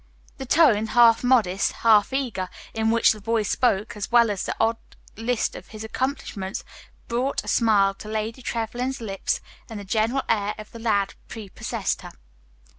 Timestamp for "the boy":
3.11-3.43